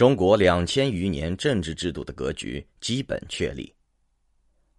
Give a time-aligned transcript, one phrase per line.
[0.00, 3.70] 中国两千余年政治制度的格局基本确立。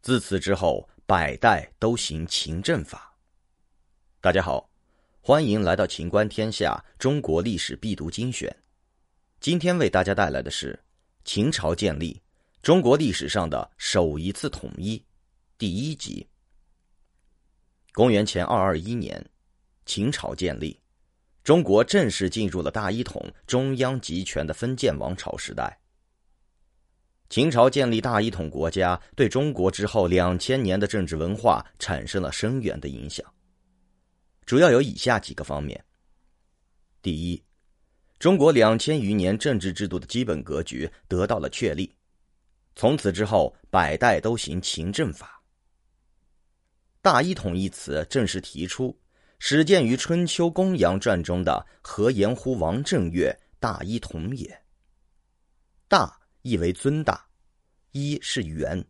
[0.01, 3.15] 自此之后，百代都行秦政法。
[4.19, 4.67] 大家好，
[5.21, 8.51] 欢迎来到《秦观天下》中国历史必读精选。
[9.39, 10.83] 今天为大家带来的是
[11.23, 12.19] 秦朝建立，
[12.63, 15.05] 中国历史上的首一次统一，
[15.55, 16.27] 第一集。
[17.91, 19.23] 公元前二二一年，
[19.85, 20.75] 秦朝建立。
[21.43, 25.75] 中国正式进入了大一统、中央集权的封建王朝时代。
[27.29, 33.25] 秦朝建立大一统国家，对中国之后两千年的政治文化产生了深远的影响。
[34.45, 35.83] 主要有以下几个方面：
[37.01, 37.41] 第一，
[38.19, 41.91] 中国两千余年政治制度的基本格局得到了确立，
[42.75, 45.41] 从此之后，百代都行秦政法。
[47.01, 48.95] 大一统一词正式提出。
[49.43, 54.61] 始建于《春秋公羊传》中的“何言乎王正月，大一统也”。
[55.89, 57.25] 大意为尊大，
[57.91, 58.85] 一是元，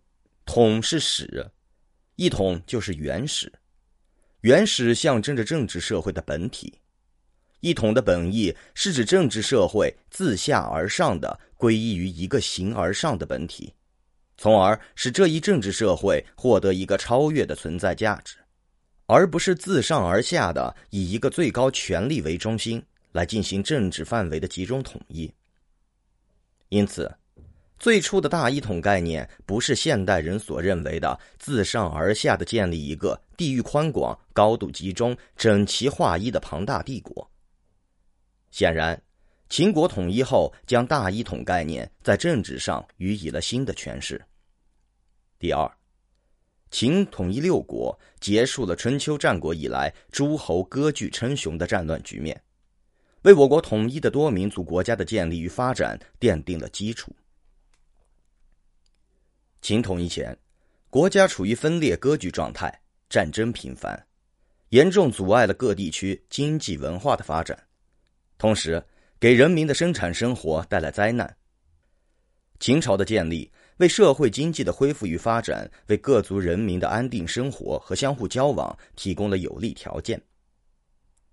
[0.46, 1.50] 统是始，
[2.18, 3.50] 一统就是原始。
[4.42, 6.78] 原始象征着政治社会的本体，
[7.62, 13.74] 一统的本意是指政治社会自下而上的归依于一个形而上的本体，
[14.36, 18.36] 从而使这一政治社会获得一个超越的存在价值。
[19.14, 22.82] 而不是自上而下的以一个最高权力为中心
[23.12, 25.30] 来进行政治范围的集中统一。
[26.70, 27.14] 因此，
[27.78, 37.30] 最初的大一统概念不是现代人所认为的自上而下的建立一个地域宽广、高度集中、整齐划一的庞大帝国。
[38.50, 38.98] 显然，
[39.50, 44.24] 秦国统一后，将大一统概念在政治上予以了新的诠释。
[45.38, 45.70] 第二。
[46.72, 52.42] 秦统一六国，结束了春秋战国以来诸侯割据称雄的战乱局面，
[53.24, 57.14] 为我国统一的多民族国家的建立与发展奠定了基础。
[59.62, 60.36] 秦统一前，
[60.90, 64.08] 国家处于分裂割据状态，战争频繁，
[64.70, 67.62] 严重阻碍了各地区经济文化的发展，
[68.38, 68.82] 同时
[69.20, 71.36] 给人民的生产生活带来灾难。
[72.62, 73.52] 秦朝的建立。
[73.82, 80.22] 为社会经济的恢复与发展，为各族人民的安定生活和相互交往提供了有利条件。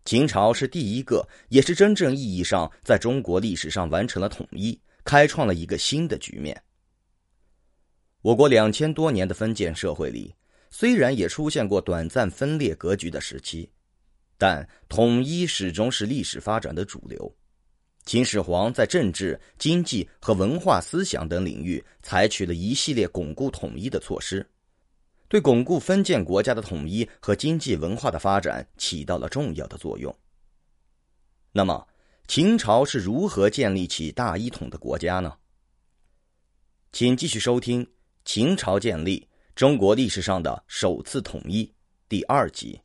[0.07, 6.59] 秦朝是第一个，也是真正意义上在中国历史上完成了统一，开创了一个新的局面。
[8.23, 10.35] 我国两千多年的封建社会里，
[10.71, 13.71] 虽然也出现过短暂分裂格局的时期，
[14.39, 17.31] 但统一始终是历史发展的主流。
[18.09, 24.49] 秦始皇在政治、经济和文化思想等领域采取了一系列巩固统一的措施，
[25.29, 30.17] 对巩固封建国家的统一和经济文化的发展起到了重要的作用。
[31.53, 31.87] 那么，
[32.27, 35.37] 秦朝是如何建立起大一统的国家呢？
[36.93, 37.85] 请继续收听
[38.25, 41.63] 《秦朝建立：中国历史上的首次统一》
[42.09, 42.81] 第二集。